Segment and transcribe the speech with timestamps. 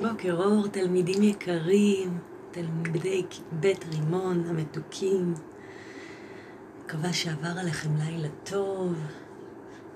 [0.00, 2.18] בוקר אור, תלמידים יקרים,
[2.50, 5.34] תלמידי בית רימון המתוקים.
[6.84, 8.94] מקווה שעבר עליכם לילה טוב.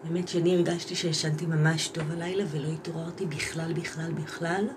[0.04, 4.68] האמת שאני הרגשתי שישנתי ממש טוב הלילה ולא התעוררתי בכלל, בכלל, בכלל.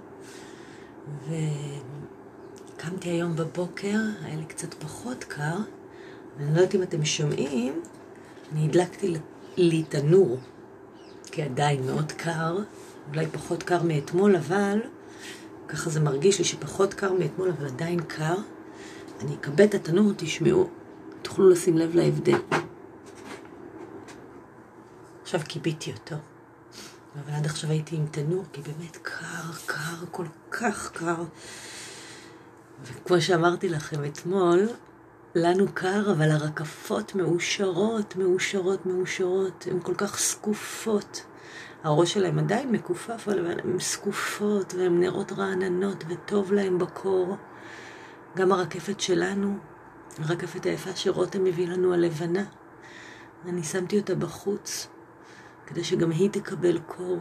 [2.75, 5.57] וקמתי היום בבוקר, היה לי קצת פחות קר.
[6.39, 7.81] אני לא יודעת אם אתם שומעים,
[8.51, 9.13] אני הדלקתי
[9.57, 10.37] לי תנור,
[11.31, 12.57] כי עדיין מאוד קר,
[13.09, 14.79] אולי פחות קר מאתמול, אבל
[15.69, 18.35] ככה זה מרגיש לי שפחות קר מאתמול, אבל עדיין קר.
[19.21, 20.69] אני אכבה את התנור, תשמעו,
[21.21, 22.37] תוכלו לשים לב להבדל.
[25.21, 26.15] עכשיו כיביתי אותו.
[27.15, 31.23] אבל עד עכשיו הייתי עם תנור, כי באמת קר, קר, כל כך קר.
[32.83, 34.67] וכמו שאמרתי לכם אתמול,
[35.35, 39.67] לנו קר, אבל הרקפות מאושרות, מאושרות, מאושרות.
[39.71, 41.21] הן כל כך זקופות.
[41.83, 47.37] הראש שלהם עדיין מכופף, אבל הן זקופות, והן נראות רעננות, וטוב להן בקור.
[48.35, 49.57] גם הרקפת שלנו,
[50.17, 52.43] הרקפת היפה שרותם מביא לנו הלבנה,
[53.45, 54.87] אני שמתי אותה בחוץ,
[55.65, 57.19] כדי שגם היא תקבל קור.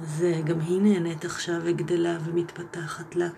[0.00, 3.28] אז אה, גם היא נהנית עכשיו וגדלה ומתפתחת לה.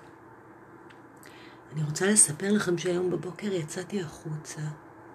[1.72, 4.60] אני רוצה לספר לכם שהיום בבוקר יצאתי החוצה,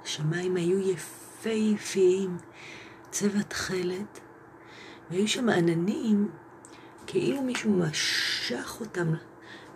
[0.03, 2.37] השמיים היו יפהפיים,
[3.11, 4.19] צבע תכלת,
[5.11, 6.29] והיו שם עננים,
[7.07, 9.13] כאילו מישהו משך אותם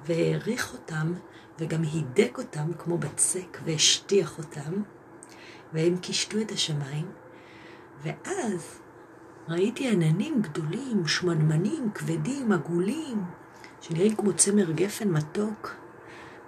[0.06, 1.14] והעריך אותם,
[1.60, 4.82] וגם הידק אותם כמו בצק והשטיח אותם,
[5.74, 7.06] והם קישטו את השמיים,
[8.04, 8.80] ואז
[9.50, 13.24] ראיתי עננים גדולים, שמנמנים, כבדים, עגולים,
[13.82, 15.76] שנראים כמו צמר גפן מתוק,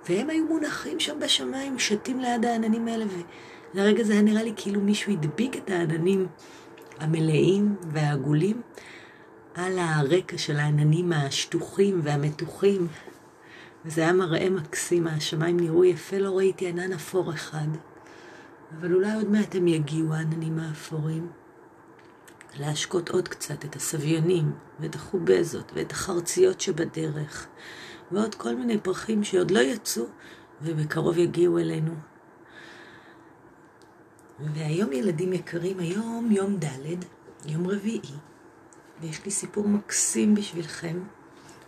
[0.09, 3.05] והם היו מונחים שם בשמיים, שתים ליד העננים האלה,
[3.73, 6.27] ולרגע זה היה נראה לי כאילו מישהו הדביק את העננים
[6.99, 8.61] המלאים והעגולים
[9.55, 12.87] על הרקע של העננים השטוחים והמתוחים.
[13.85, 17.67] וזה היה מראה מקסים, השמיים נראו יפה, לא ראיתי ענן אפור אחד.
[18.79, 21.27] אבל אולי עוד מעט הם יגיעו, העננים האפורים.
[22.59, 27.47] להשקות עוד קצת את הסביונים, ואת החובזות, ואת החרציות שבדרך,
[28.11, 30.03] ועוד כל מיני פרחים שעוד לא יצאו,
[30.61, 31.93] ובקרוב יגיעו אלינו.
[34.53, 37.05] והיום ילדים יקרים, היום יום ד',
[37.45, 38.15] יום רביעי,
[39.01, 40.99] ויש לי סיפור מקסים בשבילכם,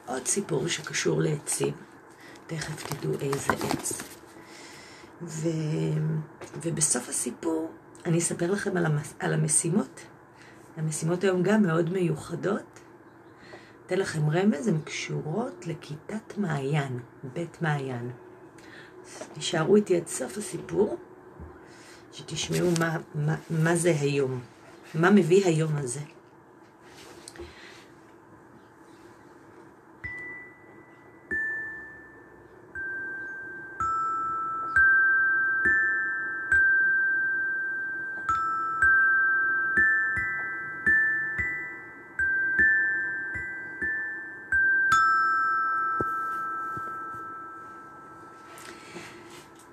[0.06, 1.74] עוד סיפור שקשור לעצים,
[2.48, 4.02] תכף תדעו איזה עץ.
[5.22, 5.48] ו...
[6.64, 7.72] ובסוף הסיפור
[8.06, 9.14] אני אספר לכם על, המס...
[9.20, 10.00] על המשימות.
[10.78, 12.80] המשימות היום גם מאוד מיוחדות.
[13.86, 17.00] אתן לכם רמז, הן קשורות לכיתת מעיין,
[17.34, 18.12] בית מעיין.
[19.34, 20.98] תישארו איתי עד סוף הסיפור.
[22.16, 24.40] שתשמעו מה, מה, מה זה היום,
[24.96, 26.00] מה מביא היום הזה.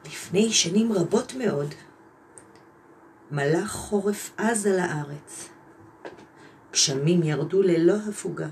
[0.06, 1.74] לפני שנים רבות מאוד,
[3.32, 5.48] מלך חורף עז על הארץ.
[6.72, 8.48] גשמים ירדו ללא הפוגה.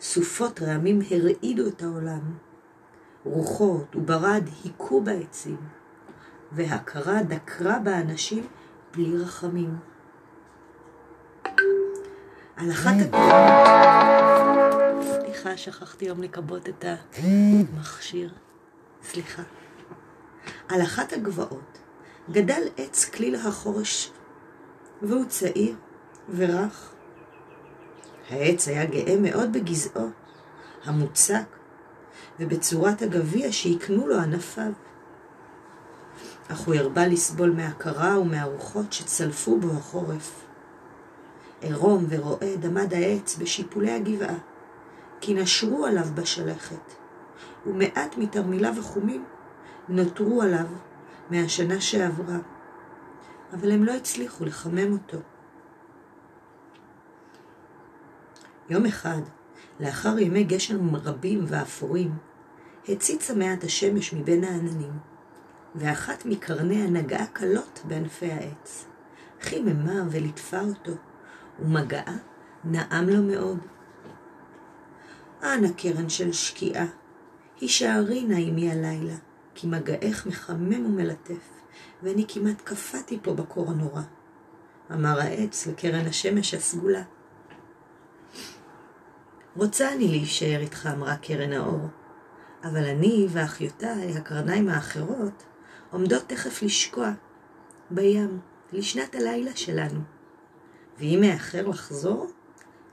[0.00, 2.36] סופות רעמים הרעידו את העולם.
[3.24, 5.56] רוחות וברד היכו בעצים,
[6.52, 8.46] והקרה דקרה באנשים
[8.94, 9.76] בלי רחמים.
[12.56, 13.32] על אחת הגבעות...
[15.02, 16.84] סליחה, שכחתי היום לכבות את
[17.16, 18.32] המכשיר.
[19.02, 19.42] סליחה.
[20.68, 21.81] על אחת הגבעות
[22.30, 24.12] גדל עץ כליל החורש,
[25.02, 25.74] והוא צעיר
[26.28, 26.92] ורך.
[28.30, 30.08] העץ היה גאה מאוד בגזעו,
[30.84, 31.44] המוצק,
[32.40, 34.72] ובצורת הגביע שהקנו לו ענפיו.
[36.48, 40.44] אך הוא הרבה לסבול מהקרה ומהרוחות שצלפו בו החורף.
[41.60, 44.38] עירום ורועד עמד העץ בשיפולי הגבעה,
[45.20, 46.92] כי נשרו עליו בשלכת,
[47.66, 49.24] ומעט מתרמיליו החומים
[49.88, 50.66] נותרו עליו
[51.30, 52.38] מהשנה שעברה,
[53.52, 55.18] אבל הם לא הצליחו לחמם אותו.
[58.68, 59.22] יום אחד,
[59.80, 62.14] לאחר ימי גשם רבים ואפורים,
[62.88, 64.98] הציצה מעט השמש מבין העננים,
[65.74, 68.86] ואחת מקרניה נגעה קלות בענפי העץ.
[69.42, 70.92] חיממה וליטפה אותו,
[71.60, 72.16] ומגעה
[72.64, 73.58] נעם לו מאוד.
[75.42, 76.86] אנא קרן של שקיעה,
[77.60, 79.14] הישארי נא עמי הלילה,
[79.54, 81.48] כי מגעך מחמם ומלטף,
[82.02, 84.02] ואני כמעט קפאתי פה בקור הנורא.
[84.92, 87.02] אמר העץ לקרן השמש הסגולה.
[89.56, 91.88] רוצה אני להישאר איתך, אמרה קרן האור,
[92.64, 95.42] אבל אני ואחיותיי, הקרניים האחרות,
[95.90, 97.10] עומדות תכף לשקוע
[97.90, 98.40] בים,
[98.72, 100.00] לשנת הלילה שלנו.
[100.98, 102.30] ואם מאחר לחזור,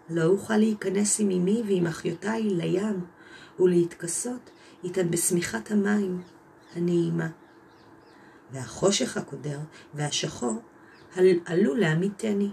[0.10, 3.06] לא אוכל להיכנס עם אמי ועם אחיותיי לים
[3.60, 4.50] ולהתכסות
[4.84, 6.22] איתן בשמיכת המים
[6.76, 7.28] הנעימה.
[8.52, 9.60] והחושך הקודר
[9.94, 10.62] והשחור
[11.46, 12.52] עלול להמיתני.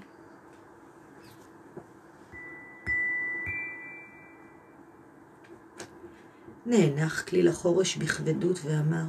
[6.66, 9.04] נאנח כליל החורש בכבדות ואמר,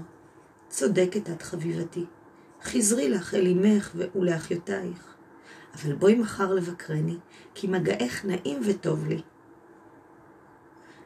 [0.69, 2.05] צודקת את חביבתי,
[2.63, 5.15] חזרי לך אל אמך ולאחיותייך,
[5.73, 7.17] אבל בואי מחר לבקרני,
[7.53, 9.21] כי מגעך נעים וטוב לי.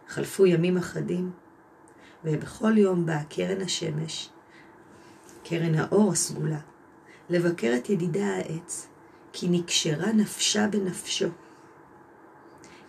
[0.08, 1.32] חלפו ימים אחדים,
[2.24, 4.30] ובכל יום באה קרן השמש,
[5.44, 6.60] קרן האור הסגולה,
[7.30, 8.88] לבקר את ידידה העץ,
[9.34, 11.28] כי נקשרה נפשה בנפשו.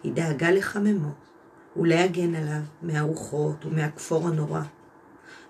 [0.03, 1.11] היא דאגה לחממו
[1.77, 4.63] ולהגן עליו מהרוחות ומהכפור הנורא.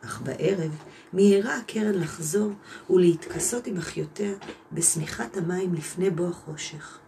[0.04, 0.82] אך בערב
[1.12, 2.52] מיהרה הקרן לחזור
[2.90, 4.32] ולהתכסות עם אחיותיה
[4.72, 6.98] בשמיכת המים לפני בוא החושך.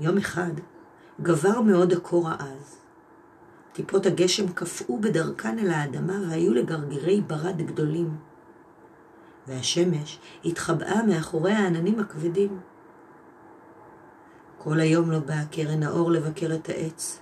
[0.00, 0.52] יום אחד
[1.22, 2.85] גבר מאוד הקור העז.
[3.76, 8.16] טיפות הגשם קפאו בדרכן אל האדמה והיו לגרגירי ברד גדולים.
[9.46, 12.60] והשמש התחבאה מאחורי העננים הכבדים.
[14.58, 17.20] כל היום לא באה קרן האור לבקר את העץ,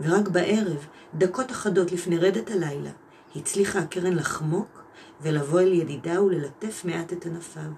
[0.00, 2.90] ורק בערב, דקות אחדות לפני רדת הלילה,
[3.36, 4.82] הצליחה הקרן לחמוק
[5.20, 7.70] ולבוא אל ידידה וללטף מעט את ענפיו.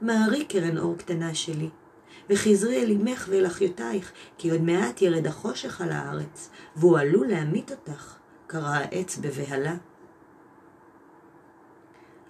[0.00, 1.70] מהרי קרן אור קטנה שלי,
[2.30, 7.70] וחזרי אל אמך ואל אחיותייך, כי עוד מעט ירד החושך על הארץ, והוא עלול להמית
[7.70, 8.16] אותך,
[8.46, 9.76] קרא העץ בבהלה.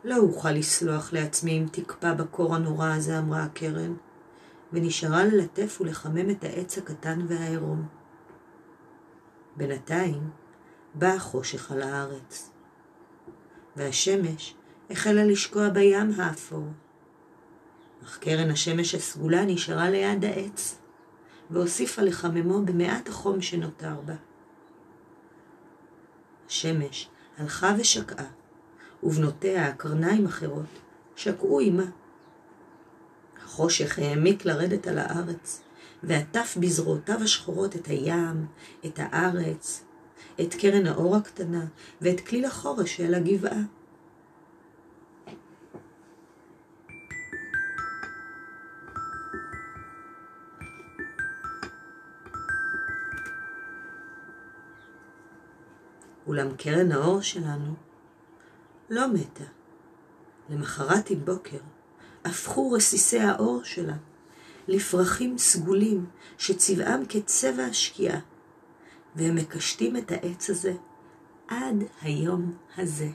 [0.05, 3.95] לא אוכל לסלוח לעצמי אם תקפא בקור הנורא הזה, אמרה הקרן,
[4.73, 7.87] ונשארה ללטף ולחמם את העץ הקטן והעירום.
[9.57, 10.31] בינתיים
[10.95, 12.51] בא החושך על הארץ,
[13.77, 14.55] והשמש
[14.91, 16.65] החלה לשקוע בים האפור.
[18.05, 20.79] אך קרן השמש הסגולה נשארה ליד העץ,
[21.51, 24.15] והוסיפה לחממו במעט החום שנותר בה.
[26.47, 27.09] השמש
[27.39, 28.27] הלכה ושקעה,
[29.03, 30.67] ובנותיה, הקרניים אחרות,
[31.17, 31.87] שקעו עמה.
[33.45, 35.63] החושך העמיק לרדת על הארץ,
[36.03, 38.47] ועטף בזרועותיו השחורות את הים,
[38.87, 39.85] את הארץ,
[40.41, 41.65] את קרן האור הקטנה,
[42.01, 43.61] ואת כליל החורש של הגבעה.
[56.27, 57.75] אולם קרן האור שלנו
[58.91, 59.45] לא מתה.
[60.51, 61.59] למחרת עם בוקר
[62.25, 63.97] הפכו רסיסי האור שלה
[64.69, 66.07] לפרחים סגולים
[66.39, 68.21] שצבעם כצבע השקיעה,
[69.17, 70.75] והם מקשטים את העץ הזה
[71.49, 73.09] עד היום הזה.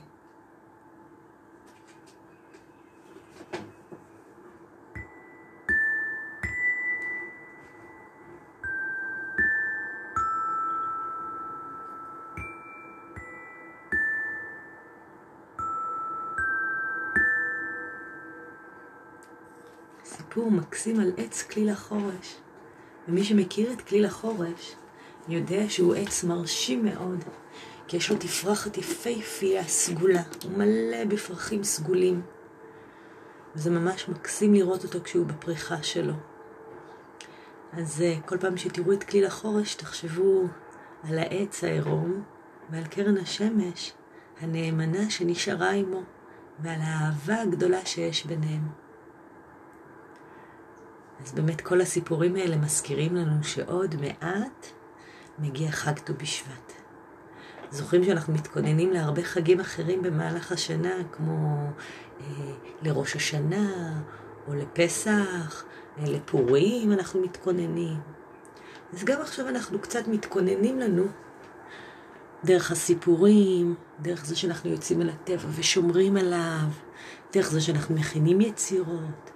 [20.30, 22.36] סיפור מקסים על עץ כליל החורש.
[23.08, 24.74] ומי שמכיר את כליל החורש,
[25.28, 27.24] יודע שהוא עץ מרשים מאוד,
[27.88, 32.22] כי יש לו תפרחת יפהפייה, סגולה, הוא מלא בפרחים סגולים.
[33.54, 36.14] וזה ממש מקסים לראות אותו כשהוא בפריחה שלו.
[37.72, 40.44] אז אה, כל פעם שתראו את כליל החורש, תחשבו
[41.08, 42.22] על העץ העירום
[42.70, 43.92] ועל קרן השמש
[44.40, 46.02] הנאמנה שנשארה עמו,
[46.58, 48.89] ועל האהבה הגדולה שיש ביניהם.
[51.24, 54.66] אז באמת כל הסיפורים האלה מזכירים לנו שעוד מעט
[55.38, 56.72] מגיע חג ט"ו בשבט.
[57.70, 61.66] זוכרים שאנחנו מתכוננים להרבה חגים אחרים במהלך השנה, כמו
[62.20, 63.92] אה, לראש השנה,
[64.48, 65.64] או לפסח,
[65.98, 68.00] אה, לפורים אנחנו מתכוננים.
[68.92, 71.04] אז גם עכשיו אנחנו קצת מתכוננים לנו
[72.44, 76.68] דרך הסיפורים, דרך זה שאנחנו יוצאים אל הטבע ושומרים עליו,
[77.32, 79.30] דרך זה שאנחנו מכינים יצירות.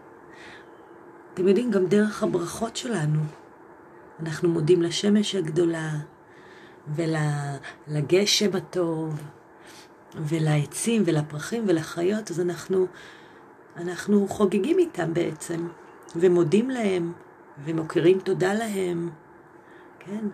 [1.34, 3.20] אתם יודעים, גם דרך הברכות שלנו.
[4.20, 5.90] אנחנו מודים לשמש הגדולה,
[6.88, 9.22] ולגשם הטוב,
[10.14, 12.86] ולעצים, ולפרחים, ולחיות, אז אנחנו,
[13.76, 15.68] אנחנו חוגגים איתם בעצם,
[16.16, 17.12] ומודים להם,
[17.64, 19.10] ומוקירים תודה להם,
[19.98, 20.26] כן?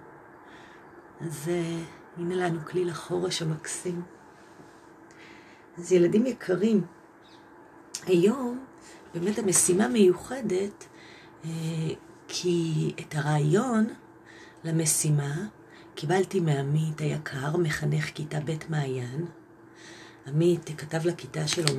[1.20, 4.02] אז uh, הנה לנו כליל החורש המקסים.
[5.78, 6.82] אז ילדים יקרים,
[8.06, 8.64] היום
[9.14, 10.89] באמת המשימה מיוחדת, אה,
[12.28, 13.86] כי את הרעיון
[14.64, 15.34] למשימה
[15.94, 19.26] קיבלתי מעמית היקר, מחנך כיתה ב' מעיין.
[20.26, 21.74] עמית כתב לכיתה שלו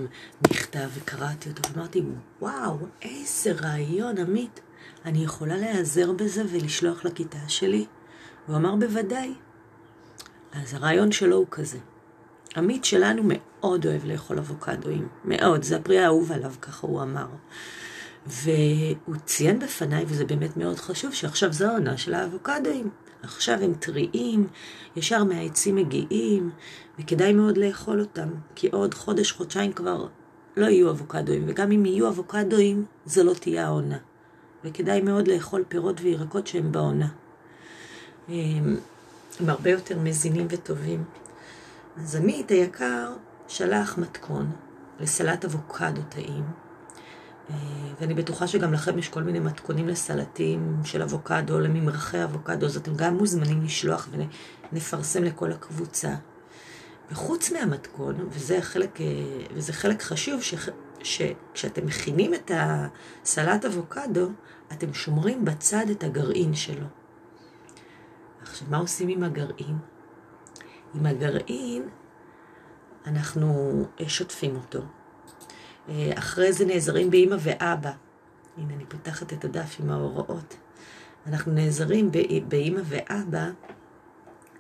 [0.48, 2.02] מכתב וקראתי אותו ואמרתי,
[2.42, 4.60] וואו, איזה רעיון, עמית.
[5.06, 7.86] אני יכולה להיעזר בזה ולשלוח לכיתה שלי?
[8.48, 9.34] הוא אמר, בוודאי.
[10.52, 11.78] אז הרעיון שלו הוא כזה.
[12.56, 17.28] עמית שלנו מאוד אוהב לאכול אבוקדואים, מאוד, זה הפרי האהוב עליו, ככה הוא אמר.
[18.28, 22.90] והוא ציין בפניי, וזה באמת מאוד חשוב, שעכשיו זו העונה של האבוקדואים.
[23.24, 24.48] עכשיו הם טריים,
[24.96, 26.52] ישר מהעצים מגיעים,
[27.00, 30.08] וכדאי מאוד לאכול אותם, כי עוד חודש, חודשיים כבר
[30.58, 33.98] לא יהיו אבוקדואים, וגם אם יהיו אבוקדואים, זו לא תהיה העונה.
[34.64, 37.08] וכדאי מאוד לאכול פירות וירקות שהם בעונה.
[38.28, 38.78] הם
[39.40, 41.04] הרבה יותר מזינים וטובים.
[41.98, 43.14] אז עמית היקר
[43.48, 44.52] שלח מתכון
[45.00, 46.44] לסלט אבוקדו טעים,
[48.02, 52.96] ואני בטוחה שגם לכם יש כל מיני מתכונים לסלטים של אבוקדו, לממרחי אבוקדו, אז אתם
[52.96, 54.10] גם מוזמנים לשלוח
[54.72, 56.16] ונפרסם לכל הקבוצה.
[57.12, 59.06] וחוץ מהמתכון, וזה חלק, אה,
[59.54, 60.56] וזה חלק חשוב, ש,
[61.04, 64.30] שכשאתם מכינים את הסלט אבוקדו,
[64.72, 66.86] אתם שומרים בצד את הגרעין שלו.
[68.42, 69.78] עכשיו, מה עושים עם הגרעין?
[70.96, 71.90] עם הגרעין
[73.06, 74.82] אנחנו אה, שוטפים אותו.
[75.90, 77.92] אה, אחרי זה נעזרים באימא ואבא.
[78.58, 80.56] הנה, אני פותחת את הדף עם ההוראות.
[81.28, 82.12] אנחנו נעזרים
[82.48, 83.50] באימא ואבא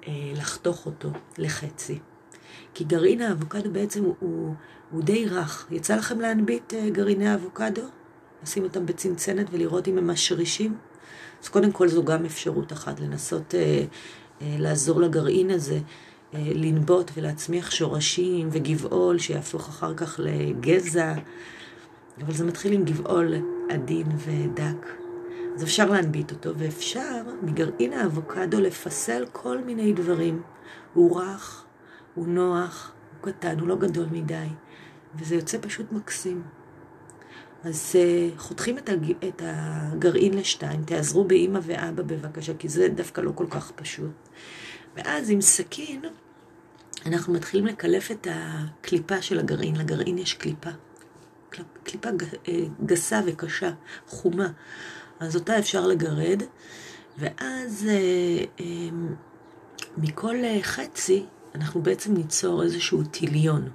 [0.07, 1.99] אה, לחתוך אותו לחצי.
[2.73, 4.15] כי גרעין האבוקדו בעצם הוא,
[4.91, 5.67] הוא, די רך.
[5.71, 7.81] יצא לכם להנביט גרעיני האבוקדו?
[8.43, 10.77] לשים אותם בצנצנת ולראות אם הם משרישים?
[11.43, 13.83] אז קודם כל זו גם אפשרות אחת, לנסות אה,
[14.41, 15.79] אה, לעזור לגרעין הזה אה,
[16.33, 21.13] לנבוט ולהצמיח שורשים וגבעול שיהפוך אחר כך לגזע,
[22.21, 23.33] אבל זה מתחיל עם גבעול
[23.69, 24.87] עדין ודק.
[25.55, 30.41] אז אפשר להנביט אותו, ואפשר מגרעין האבוקדו לפסל כל מיני דברים.
[30.93, 31.65] הוא רך,
[32.15, 34.47] הוא נוח, הוא קטן, הוא לא גדול מדי,
[35.15, 36.43] וזה יוצא פשוט מקסים.
[37.63, 39.11] אז uh, חותכים את, הג...
[39.27, 44.11] את הגרעין לשתיים, תעזרו באימא ואבא בבקשה, כי זה דווקא לא כל כך פשוט.
[44.95, 46.01] ואז עם סכין,
[47.27, 49.75] מתחילים לקלף את הקליפה של הגרעין.
[49.75, 50.69] לגרעין יש קליפה.
[51.83, 52.09] קליפה
[52.47, 53.71] אה, גסה וקשה,
[54.07, 54.47] חומה.
[55.19, 56.43] אז אותה אפשר לגרד,
[57.17, 58.61] ואז uh, um,
[59.97, 63.69] מכל חצי אנחנו בעצם ניצור איזשהו טיליון.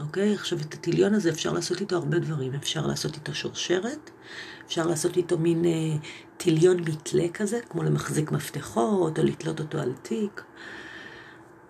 [0.00, 0.34] אוקיי?
[0.34, 2.54] עכשיו, את הטיליון הזה אפשר לעשות איתו הרבה דברים.
[2.54, 4.10] אפשר לעשות איתו שרשרת,
[4.66, 5.70] אפשר לעשות איתו מין אה,
[6.36, 10.42] טיליון מתלה כזה, כמו למחזיק מפתחות, או לתלות אותו על תיק.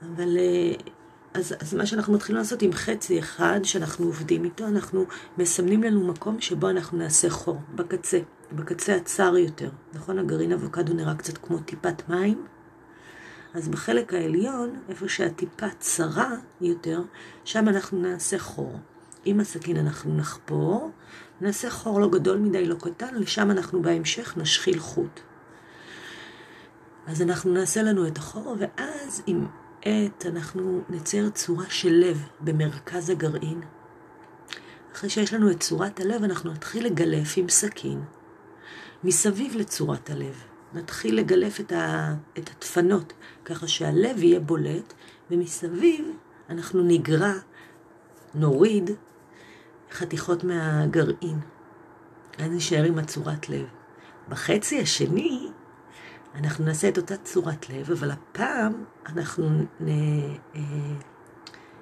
[0.02, 0.36] אבל...
[0.38, 0.74] אה,
[1.34, 5.04] אז, אז מה שאנחנו מתחילים לעשות עם חצי אחד שאנחנו עובדים איתו, אנחנו
[5.38, 8.18] מסמנים לנו מקום שבו אנחנו נעשה חור, בקצה,
[8.52, 9.70] בקצה הצר יותר.
[9.94, 10.18] נכון?
[10.18, 12.46] הגרעין אבוקדו נראה קצת כמו טיפת מים.
[13.54, 17.02] אז בחלק העליון, איפה שהטיפה צרה יותר,
[17.44, 18.78] שם אנחנו נעשה חור.
[19.24, 20.90] עם הסכין אנחנו נחפור,
[21.40, 25.20] נעשה חור לא גדול מדי, לא קטן, לשם אנחנו בהמשך נשחיל חוט.
[27.06, 29.46] אז אנחנו נעשה לנו את החור, ואז עם
[29.88, 33.60] עט אנחנו נצייר צורה של לב במרכז הגרעין.
[34.92, 38.02] אחרי שיש לנו את צורת הלב, אנחנו נתחיל לגלף עם סכין
[39.04, 40.44] מסביב לצורת הלב.
[40.74, 43.12] נתחיל לגלף את, ה, את הדפנות,
[43.44, 44.94] ככה שהלב יהיה בולט,
[45.30, 46.10] ומסביב
[46.50, 47.32] אנחנו נגרע,
[48.34, 48.90] נוריד
[49.92, 51.38] חתיכות מהגרעין.
[52.38, 53.66] אז נשאר עם הצורת לב.
[54.28, 55.48] בחצי השני
[56.38, 59.48] אנחנו נעשה את אותה צורת לב, אבל הפעם אנחנו
[59.80, 59.88] נ,
[60.54, 60.60] אה,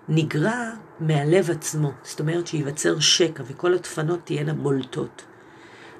[0.08, 0.70] נגרע
[1.00, 1.92] מהלב עצמו.
[2.02, 5.24] זאת אומרת שייווצר שקע וכל הדפנות תהיינה בולטות.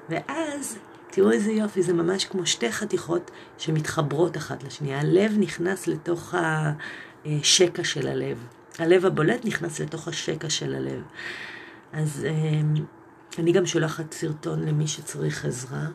[0.09, 0.77] ואז
[1.11, 4.99] תראו איזה יופי, זה ממש כמו שתי חתיכות שמתחברות אחת לשנייה.
[4.99, 6.35] הלב נכנס לתוך
[7.25, 8.45] השקע של הלב.
[8.79, 11.01] הלב הבולט נכנס לתוך השקע של הלב.
[11.93, 12.27] אז
[13.39, 15.87] אני גם שולחת סרטון למי שצריך עזרה.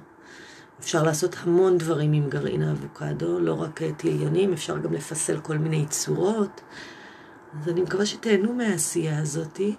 [0.83, 5.87] אפשר לעשות המון דברים עם גרעין האבוקדו, לא רק טיליונים, אפשר גם לפסל כל מיני
[5.87, 6.61] צורות.
[7.61, 9.75] אז אני מקווה שתהנו מהעשייה הזאתי.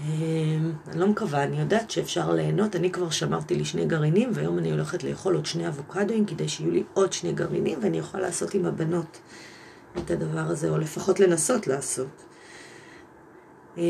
[0.00, 2.76] אמ, אני לא מקווה, אני יודעת שאפשר ליהנות.
[2.76, 6.70] אני כבר שמרתי לי שני גרעינים, והיום אני הולכת לאכול עוד שני אבוקדואים כדי שיהיו
[6.70, 9.18] לי עוד שני גרעינים, ואני אוכל לעשות עם הבנות
[9.98, 12.24] את הדבר הזה, או לפחות לנסות לעשות.
[13.76, 13.82] אמ,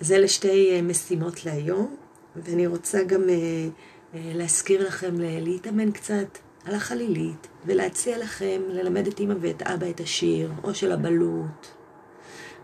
[0.00, 1.96] זה לשתי אה, משימות להיום,
[2.36, 3.68] ואני רוצה גם אה, אה,
[4.14, 10.52] להזכיר לכם להתאמן קצת על החלילית, ולהציע לכם ללמד את אמא ואת אבא את השיר,
[10.64, 11.66] או של הבלוט.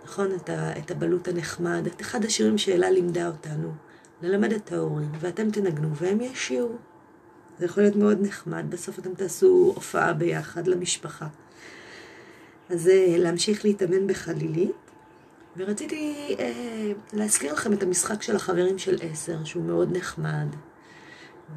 [0.05, 0.35] נכון?
[0.35, 3.73] את, ה, את הבלוט הנחמד, את אחד השירים שאלה לימדה אותנו.
[4.23, 6.77] ללמד את ההורים, ואתם תנגנו והם ישירו.
[7.59, 11.27] זה יכול להיות מאוד נחמד, בסוף אתם תעשו הופעה ביחד למשפחה.
[12.71, 14.73] אז אה, להמשיך להתאמן בחלילית.
[15.57, 20.47] ורציתי אה, להזכיר לכם את המשחק של החברים של עשר, שהוא מאוד נחמד,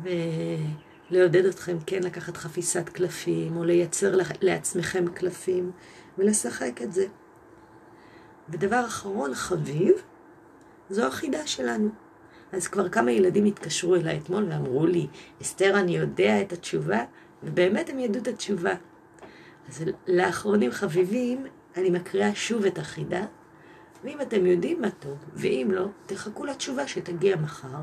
[0.01, 5.71] ולעודד אתכם כן לקחת חפיסת קלפים, או לייצר לעצמכם קלפים,
[6.17, 7.05] ולשחק את זה.
[8.49, 9.95] ודבר אחרון חביב,
[10.89, 11.89] זו החידה שלנו.
[12.51, 15.07] אז כבר כמה ילדים התקשרו אליי אתמול ואמרו לי,
[15.41, 17.03] אסתר, אני יודע את התשובה,
[17.43, 18.73] ובאמת הם ידעו את התשובה.
[19.69, 21.45] אז לאחרונים חביבים,
[21.77, 23.25] אני מקריאה שוב את החידה,
[24.03, 27.79] ואם אתם יודעים מה טוב, ואם לא, תחכו לתשובה שתגיע מחר,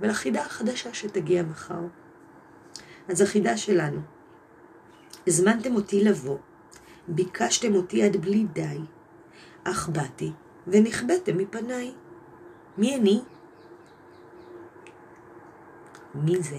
[0.00, 1.80] ולחידה החדשה שתגיע מחר.
[3.08, 4.00] אז החידה שלנו,
[5.26, 6.38] הזמנתם אותי לבוא,
[7.08, 8.78] ביקשתם אותי עד בלי די,
[9.64, 10.32] אך באתי
[10.66, 11.92] ונכבדתם מפניי.
[12.78, 13.20] מי אני?
[16.14, 16.58] מי זה?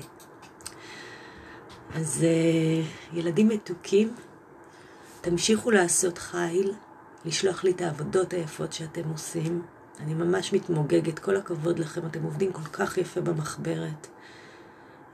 [1.96, 4.16] אז uh, ילדים מתוקים,
[5.22, 6.74] תמשיכו לעשות חיל,
[7.26, 9.62] לשלוח לי את העבודות היפות שאתם עושים.
[10.02, 14.08] אני ממש מתמוגגת, כל הכבוד לכם, אתם עובדים כל כך יפה במחברת.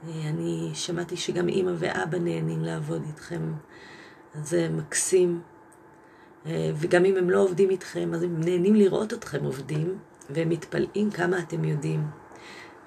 [0.03, 3.53] אני שמעתי שגם אימא ואבא נהנים לעבוד איתכם,
[4.36, 5.41] אז זה מקסים.
[6.46, 9.98] אה, וגם אם הם לא עובדים איתכם, אז הם נהנים לראות אתכם עובדים,
[10.29, 12.08] והם מתפלאים כמה אתם יודעים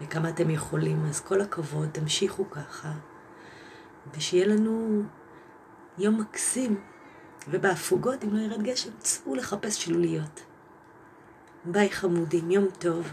[0.02, 1.04] וכמה אתם יכולים.
[1.06, 2.92] אז כל הכבוד, תמשיכו ככה,
[4.14, 5.02] ושיהיה לנו
[5.98, 6.80] יום מקסים.
[7.48, 10.40] ובהפוגות, אם לא ירד גשם, צאו לחפש שלוליות.
[11.64, 13.12] ביי חמודים, יום טוב.